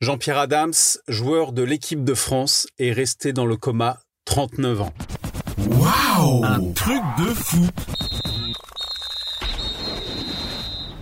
[0.00, 0.74] Jean-Pierre Adams,
[1.08, 4.94] joueur de l'équipe de France, est resté dans le coma 39 ans.
[5.70, 7.66] Waouh Un truc de fou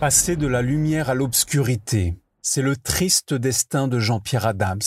[0.01, 4.81] Passer de la lumière à l'obscurité, c'est le triste destin de Jean-Pierre Adams.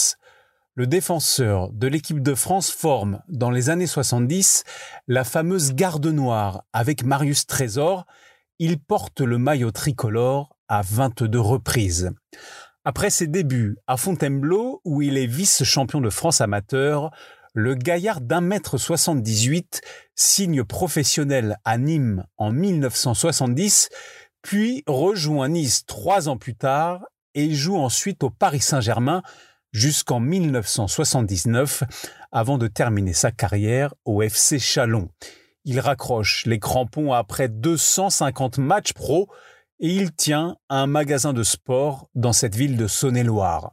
[0.73, 4.63] Le défenseur de l'équipe de France forme, dans les années 70,
[5.07, 8.07] la fameuse garde noire avec Marius Trésor.
[8.57, 12.11] Il porte le maillot tricolore à 22 reprises.
[12.89, 17.11] Après ses débuts à Fontainebleau, où il est vice-champion de France amateur,
[17.53, 19.81] le gaillard d'un mètre 78
[20.15, 23.89] signe professionnel à Nîmes en 1970,
[24.41, 29.21] puis rejoint Nice trois ans plus tard et joue ensuite au Paris Saint-Germain
[29.71, 31.83] jusqu'en 1979
[32.31, 35.09] avant de terminer sa carrière au FC Chalon.
[35.63, 39.29] Il raccroche les crampons après 250 matchs pro
[39.79, 43.71] il tient un magasin de sport dans cette ville de Saône-et-Loire.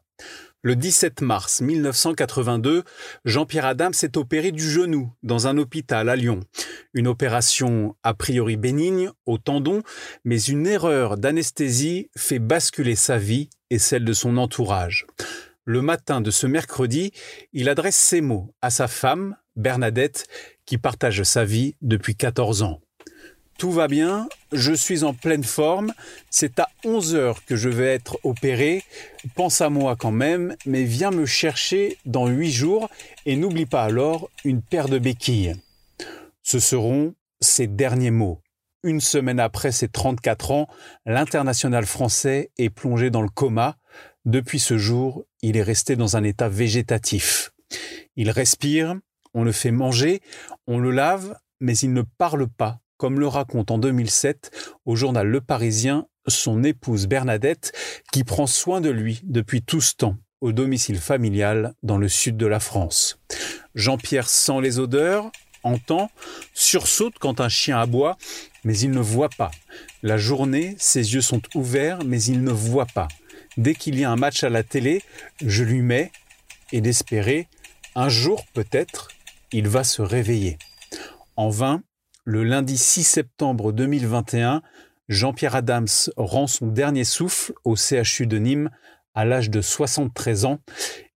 [0.62, 2.84] Le 17 mars 1982,
[3.24, 6.41] Jean-Pierre Adam s'est opéré du genou dans un hôpital à Lyon.
[6.94, 9.83] Une opération a priori bénigne au tendon,
[10.25, 15.06] mais une erreur d'anesthésie fait basculer sa vie et celle de son entourage.
[15.64, 17.11] Le matin de ce mercredi,
[17.53, 20.27] il adresse ces mots à sa femme, Bernadette,
[20.64, 22.81] qui partage sa vie depuis 14 ans.
[23.59, 25.95] Tout va bien, je suis en pleine forme,
[26.29, 28.85] c'est à 11 heures que je vais être opéré,
[29.35, 32.91] pense à moi quand même, mais viens me chercher dans 8 jours
[33.25, 35.55] et n'oublie pas alors une paire de béquilles.
[36.43, 38.43] Ce seront ses derniers mots.
[38.83, 40.69] Une semaine après ses 34 ans,
[41.07, 43.79] l'international français est plongé dans le coma.
[44.27, 47.53] Depuis ce jour, il est resté dans un état végétatif.
[48.17, 48.97] Il respire,
[49.33, 50.21] on le fait manger,
[50.67, 54.50] on le lave, mais il ne parle pas comme le raconte en 2007
[54.84, 57.72] au journal Le Parisien son épouse Bernadette,
[58.12, 62.36] qui prend soin de lui depuis tout ce temps au domicile familial dans le sud
[62.36, 63.19] de la France.
[63.75, 65.30] Jean-Pierre sent les odeurs,
[65.62, 66.11] entend,
[66.55, 68.16] sursaute quand un chien aboie,
[68.65, 69.50] mais il ne voit pas.
[70.03, 73.09] La journée, ses yeux sont ouverts, mais il ne voit pas.
[73.56, 75.03] Dès qu'il y a un match à la télé,
[75.44, 76.12] je lui mets,
[76.72, 77.48] et d'espérer,
[77.94, 79.09] un jour peut-être,
[79.53, 80.59] il va se réveiller.
[81.37, 81.82] En vain,
[82.26, 84.60] le lundi 6 septembre 2021,
[85.09, 88.69] Jean-Pierre Adams rend son dernier souffle au CHU de Nîmes
[89.14, 90.59] à l'âge de 73 ans.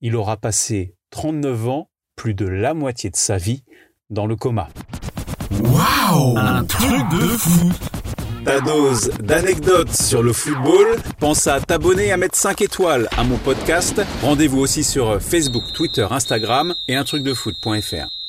[0.01, 3.65] Il aura passé 39 ans, plus de la moitié de sa vie,
[4.09, 4.69] dans le coma.
[5.51, 7.73] Waouh Un truc de fou
[8.45, 10.97] ta dose d'anecdotes sur le football.
[11.19, 14.01] Pense à t'abonner et à mettre 5 étoiles à mon podcast.
[14.23, 18.20] Rendez-vous aussi sur Facebook, Twitter, Instagram et un truc de foot.fr.